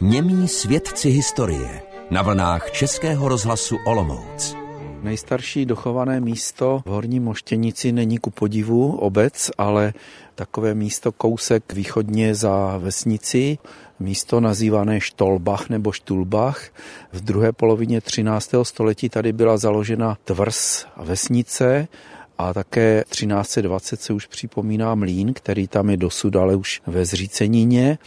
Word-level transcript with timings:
Němí 0.00 0.48
svědci 0.48 1.10
historie 1.10 1.82
na 2.10 2.22
vlnách 2.22 2.70
Českého 2.70 3.28
rozhlasu 3.28 3.76
Olomouc. 3.86 4.56
Nejstarší 5.02 5.66
dochované 5.66 6.20
místo 6.20 6.82
v 6.86 6.90
Horní 6.90 7.20
Moštěnici 7.20 7.92
není 7.92 8.18
ku 8.18 8.30
podivu 8.30 8.96
obec, 8.96 9.50
ale 9.58 9.92
takové 10.34 10.74
místo 10.74 11.12
kousek 11.12 11.72
východně 11.72 12.34
za 12.34 12.78
vesnici, 12.78 13.58
místo 14.00 14.40
nazývané 14.40 15.00
Štolbach 15.00 15.68
nebo 15.68 15.92
Štulbach. 15.92 16.68
V 17.12 17.20
druhé 17.20 17.52
polovině 17.52 18.00
13. 18.00 18.54
století 18.62 19.08
tady 19.08 19.32
byla 19.32 19.56
založena 19.56 20.18
tvrz 20.24 20.86
vesnice 20.96 21.88
a 22.38 22.54
také 22.54 23.04
1320 23.10 24.00
se 24.00 24.12
už 24.12 24.26
připomíná 24.26 24.94
mlín, 24.94 25.32
který 25.32 25.68
tam 25.68 25.90
je 25.90 25.96
dosud, 25.96 26.36
ale 26.36 26.56
už 26.56 26.82
ve 26.86 27.04
zřícenině 27.04 27.98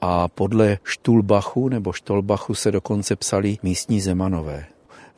a 0.00 0.28
podle 0.28 0.78
Štulbachu 0.84 1.68
nebo 1.68 1.92
Štolbachu 1.92 2.54
se 2.54 2.72
dokonce 2.72 3.16
psali 3.16 3.58
místní 3.62 4.00
zemanové. 4.00 4.66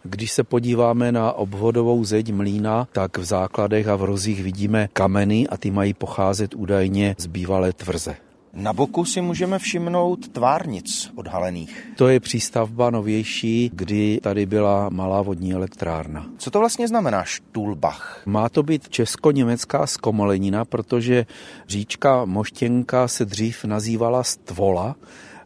Když 0.03 0.33
se 0.33 0.45
podíváme 0.45 1.13
na 1.13 1.33
obvodovou 1.33 2.05
zeď 2.05 2.33
mlína, 2.33 2.89
tak 2.93 3.19
v 3.19 3.25
základech 3.25 3.89
a 3.89 3.97
v 3.97 4.05
rozích 4.05 4.43
vidíme 4.43 4.89
kameny 4.93 5.49
a 5.49 5.57
ty 5.57 5.71
mají 5.71 5.95
pocházet 5.95 6.55
údajně 6.55 7.15
z 7.19 7.27
bývalé 7.27 7.73
tvrze. 7.73 8.17
Na 8.53 8.73
boku 8.73 9.05
si 9.05 9.21
můžeme 9.21 9.59
všimnout 9.59 10.29
tvárnic 10.29 11.11
odhalených. 11.15 11.89
To 11.97 12.09
je 12.09 12.21
přístavba 12.21 12.91
novější, 12.91 13.71
kdy 13.75 14.21
tady 14.23 14.47
byla 14.47 14.89
malá 14.89 15.23
vodní 15.23 15.53
elektrárna. 15.53 16.27
Co 16.39 16.51
to 16.51 16.59
vlastně 16.59 16.89
znamená 16.89 17.25
Štulbach? 17.25 18.23
Má 18.27 18.49
to 18.49 18.63
být 18.63 18.89
česko-německá 18.89 19.87
zkomolenina, 19.87 20.65
protože 20.65 21.27
říčka 21.69 22.25
Moštěnka 22.25 23.09
se 23.09 23.25
dřív 23.25 23.65
nazývala 23.65 24.23
Stvola, 24.25 24.97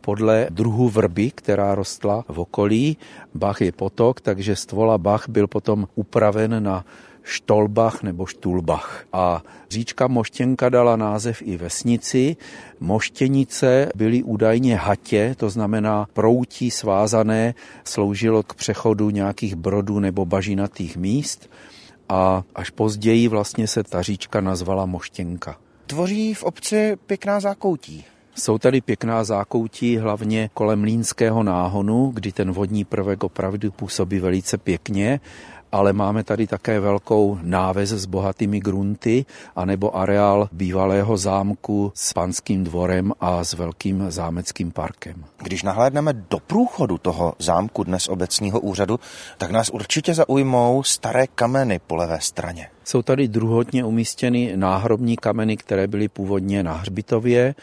podle 0.02 0.46
druhu 0.50 0.88
vrby, 0.88 1.30
která 1.30 1.74
rostla 1.74 2.24
v 2.28 2.40
okolí. 2.40 2.96
Bach 3.34 3.60
je 3.60 3.72
potok, 3.72 4.20
takže 4.20 4.56
stvola 4.56 4.98
Bach 4.98 5.28
byl 5.28 5.46
potom 5.46 5.88
upraven 5.94 6.62
na 6.62 6.84
Štolbach 7.22 8.02
nebo 8.02 8.26
Štulbach. 8.26 9.04
A 9.12 9.42
říčka 9.70 10.06
Moštěnka 10.06 10.68
dala 10.68 10.96
název 10.96 11.42
i 11.42 11.56
vesnici. 11.56 12.36
Moštěnice 12.80 13.88
byly 13.94 14.22
údajně 14.22 14.76
hatě, 14.76 15.34
to 15.38 15.50
znamená 15.50 16.06
proutí 16.12 16.70
svázané, 16.70 17.54
sloužilo 17.84 18.42
k 18.42 18.54
přechodu 18.54 19.10
nějakých 19.10 19.54
brodů 19.54 20.00
nebo 20.00 20.26
bažinatých 20.26 20.96
míst 20.96 21.50
a 22.08 22.44
až 22.54 22.70
později 22.70 23.28
vlastně 23.28 23.66
se 23.66 23.82
ta 23.82 24.02
říčka 24.02 24.40
nazvala 24.40 24.86
Moštěnka. 24.86 25.56
Tvoří 25.86 26.34
v 26.34 26.42
obci 26.42 26.96
pěkná 27.06 27.40
zákoutí. 27.40 28.04
Jsou 28.34 28.58
tady 28.58 28.80
pěkná 28.80 29.24
zákoutí, 29.24 29.96
hlavně 29.96 30.50
kolem 30.54 30.82
Línského 30.82 31.42
náhonu, 31.42 32.10
kdy 32.14 32.32
ten 32.32 32.52
vodní 32.52 32.84
prvek 32.84 33.24
opravdu 33.24 33.70
působí 33.70 34.18
velice 34.18 34.58
pěkně 34.58 35.20
ale 35.72 35.92
máme 35.92 36.24
tady 36.24 36.46
také 36.46 36.80
velkou 36.80 37.38
náves 37.42 37.90
s 37.90 38.06
bohatými 38.06 38.60
grunty, 38.60 39.24
anebo 39.56 39.96
areál 39.96 40.48
bývalého 40.52 41.16
zámku 41.16 41.92
s 41.94 42.12
panským 42.12 42.64
dvorem 42.64 43.12
a 43.20 43.44
s 43.44 43.52
velkým 43.52 44.04
zámeckým 44.08 44.70
parkem. 44.70 45.24
Když 45.42 45.62
nahlédneme 45.62 46.12
do 46.12 46.38
průchodu 46.38 46.98
toho 46.98 47.34
zámku 47.38 47.84
dnes 47.84 48.08
obecního 48.08 48.60
úřadu, 48.60 49.00
tak 49.38 49.50
nás 49.50 49.70
určitě 49.70 50.14
zaujmou 50.14 50.82
staré 50.82 51.26
kameny 51.26 51.80
po 51.86 51.96
levé 51.96 52.20
straně. 52.20 52.68
Jsou 52.84 53.02
tady 53.02 53.28
druhotně 53.28 53.84
umístěny 53.84 54.52
náhrobní 54.56 55.16
kameny, 55.16 55.56
které 55.56 55.86
byly 55.86 56.08
původně 56.08 56.62
na 56.62 56.72
hřbitově 56.72 57.54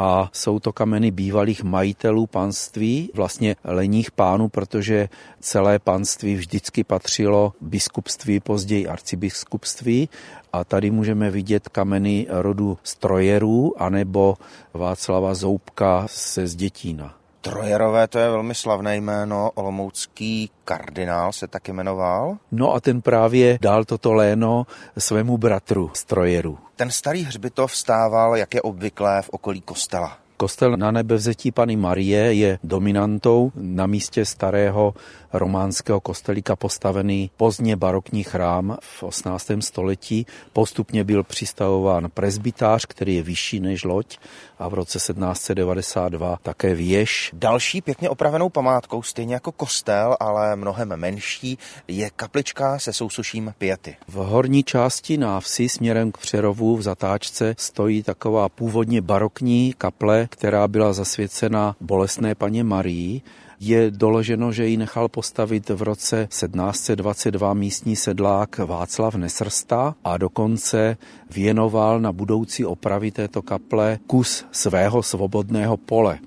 a 0.00 0.30
jsou 0.32 0.58
to 0.58 0.72
kameny 0.72 1.10
bývalých 1.10 1.62
majitelů 1.62 2.26
panství, 2.26 3.10
vlastně 3.14 3.56
leních 3.64 4.10
pánů, 4.10 4.48
protože 4.48 5.08
celé 5.40 5.78
panství 5.78 6.34
vždycky 6.34 6.84
patřilo 6.84 7.52
biskupství, 7.60 8.40
později 8.40 8.88
arcibiskupství 8.88 10.08
a 10.52 10.64
tady 10.64 10.90
můžeme 10.90 11.30
vidět 11.30 11.68
kameny 11.68 12.26
rodu 12.30 12.78
strojerů 12.82 13.82
anebo 13.82 14.36
Václava 14.74 15.34
Zoubka 15.34 16.06
se 16.10 16.46
Zdětína. 16.46 17.19
Trojerové, 17.40 18.08
to 18.08 18.18
je 18.18 18.30
velmi 18.30 18.54
slavné 18.54 18.96
jméno, 18.96 19.50
olomoucký 19.54 20.50
kardinál 20.64 21.32
se 21.32 21.46
taky 21.46 21.72
jmenoval. 21.72 22.36
No 22.52 22.74
a 22.74 22.80
ten 22.80 23.02
právě 23.02 23.58
dal 23.60 23.84
toto 23.84 24.12
léno 24.12 24.66
svému 24.98 25.38
bratru 25.38 25.90
z 25.94 26.04
Trojeru. 26.04 26.58
Ten 26.76 26.90
starý 26.90 27.22
hřbitov 27.22 27.76
stával, 27.76 28.36
jak 28.36 28.54
je 28.54 28.62
obvyklé, 28.62 29.22
v 29.22 29.28
okolí 29.28 29.60
kostela. 29.60 30.18
Kostel 30.40 30.76
na 30.76 30.90
nebevzetí 30.90 31.52
Pany 31.52 31.76
Marie 31.76 32.34
je 32.34 32.58
dominantou 32.64 33.52
na 33.54 33.86
místě 33.86 34.24
starého 34.24 34.94
románského 35.32 36.00
kostelíka 36.00 36.56
postavený 36.56 37.30
pozdně 37.36 37.76
barokní 37.76 38.24
chrám 38.24 38.76
v 38.80 39.02
18. 39.02 39.50
století. 39.60 40.26
Postupně 40.52 41.04
byl 41.04 41.22
přistavován 41.22 42.08
presbytář, 42.14 42.86
který 42.86 43.16
je 43.16 43.22
vyšší 43.22 43.60
než 43.60 43.84
loď 43.84 44.18
a 44.58 44.68
v 44.68 44.74
roce 44.74 44.98
1792 44.98 46.38
také 46.42 46.74
věž. 46.74 47.30
Další 47.32 47.80
pěkně 47.80 48.10
opravenou 48.10 48.48
památkou, 48.48 49.02
stejně 49.02 49.34
jako 49.34 49.52
kostel, 49.52 50.16
ale 50.20 50.56
mnohem 50.56 50.96
menší, 50.96 51.58
je 51.88 52.10
kaplička 52.16 52.78
se 52.78 52.92
sousuším 52.92 53.54
pěty. 53.58 53.96
V 54.08 54.14
horní 54.14 54.62
části 54.62 55.16
návsi 55.16 55.68
směrem 55.68 56.12
k 56.12 56.18
Přerovu 56.18 56.76
v 56.76 56.82
zatáčce 56.82 57.54
stojí 57.58 58.02
taková 58.02 58.48
původně 58.48 59.00
barokní 59.00 59.74
kaple, 59.78 60.28
která 60.30 60.68
byla 60.68 60.92
zasvěcena 60.92 61.76
bolesné 61.80 62.34
paně 62.34 62.64
Marii 62.64 63.22
je 63.60 63.90
doloženo, 63.90 64.52
že 64.52 64.66
ji 64.66 64.76
nechal 64.76 65.08
postavit 65.08 65.68
v 65.68 65.82
roce 65.82 66.26
1722 66.30 67.54
místní 67.54 67.96
sedlák 67.96 68.58
Václav 68.58 69.14
Nesrsta 69.14 69.94
a 70.04 70.18
dokonce 70.18 70.96
věnoval 71.30 72.00
na 72.00 72.12
budoucí 72.12 72.64
opravy 72.64 73.10
této 73.10 73.42
kaple 73.42 73.98
kus 74.06 74.44
svého 74.50 75.02
svobodného 75.02 75.76
pole. 75.76 76.18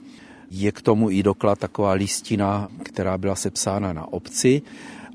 Je 0.51 0.71
k 0.71 0.81
tomu 0.81 1.09
i 1.09 1.23
doklad 1.23 1.59
taková 1.59 1.91
listina, 1.91 2.67
která 2.83 3.17
byla 3.17 3.35
sepsána 3.35 3.93
na 3.93 4.13
obci 4.13 4.61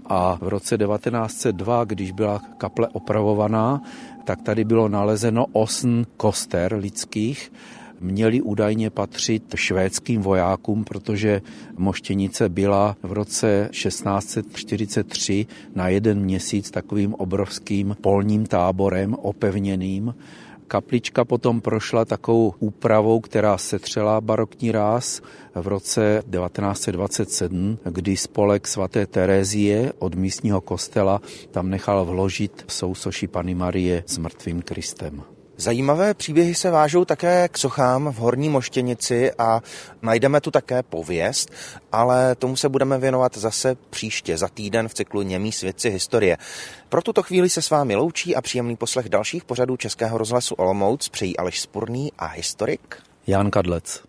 a 0.07 0.39
v 0.41 0.49
roce 0.49 0.79
1902, 0.79 1.85
když 1.85 2.13
byla 2.13 2.43
kaple 2.59 2.89
opravovaná, 2.89 3.83
tak 4.25 4.43
tady 4.43 4.65
bylo 4.65 4.89
nalezeno 4.89 5.47
osm 5.53 6.07
koster 6.17 6.75
lidských, 6.75 7.53
měli 8.01 8.43
údajně 8.43 8.91
patřit 8.91 9.43
švédským 9.55 10.23
vojákům, 10.23 10.85
protože 10.85 11.43
Moštěnice 11.77 12.49
byla 12.49 12.97
v 13.03 13.13
roce 13.13 13.69
1643 13.73 15.47
na 15.75 15.89
jeden 15.89 16.21
měsíc 16.21 16.71
takovým 16.71 17.15
obrovským 17.15 17.97
polním 18.01 18.47
táborem 18.47 19.15
opevněným, 19.15 20.15
Kaplička 20.69 21.25
potom 21.25 21.61
prošla 21.61 22.05
takovou 22.05 22.55
úpravou, 22.59 23.21
která 23.21 23.59
setřela 23.59 24.21
barokní 24.21 24.73
ráz 24.73 25.21
v 25.55 25.67
roce 25.67 26.23
1927, 26.31 27.79
kdy 27.85 28.17
spolek 28.17 28.67
svaté 28.67 29.07
Terezie 29.07 29.93
od 29.99 30.15
místního 30.15 30.61
kostela 30.61 31.21
tam 31.51 31.71
nechal 31.71 32.05
vložit 32.05 32.65
sousoši 32.69 33.27
Pany 33.29 33.55
Marie 33.55 34.05
s 34.07 34.19
mrtvým 34.19 34.63
Kristem. 34.63 35.23
Zajímavé 35.61 36.15
příběhy 36.15 36.55
se 36.55 36.71
vážou 36.71 37.05
také 37.05 37.49
k 37.49 37.59
sochám 37.59 38.13
v 38.13 38.17
Horní 38.17 38.49
Moštěnici 38.49 39.33
a 39.39 39.61
najdeme 40.03 40.41
tu 40.41 40.51
také 40.51 40.83
pověst, 40.83 41.51
ale 41.93 42.35
tomu 42.35 42.57
se 42.57 42.69
budeme 42.69 42.99
věnovat 42.99 43.37
zase 43.37 43.77
příště, 43.91 44.39
za 44.39 44.49
týden 44.49 44.89
v 44.89 44.95
cyklu 44.95 45.23
Němí 45.23 45.53
svědci 45.53 45.91
historie. 45.91 46.37
Pro 46.89 47.03
tuto 47.03 47.23
chvíli 47.23 47.49
se 47.49 47.63
s 47.63 47.71
vámi 47.71 47.97
loučí 47.97 48.37
a 48.37 48.43
příjemný 48.43 48.77
poslech 48.77 49.09
dalších 49.09 49.45
pořadů 49.45 49.77
Českého 49.77 50.19
rozhlasu 50.19 50.55
Olomouc 50.55 51.09
přejí 51.09 51.37
Aleš 51.37 51.61
Spurný 51.61 52.13
a 52.19 52.27
historik 52.27 52.97
Jan 53.27 53.51
Kadlec. 53.51 54.03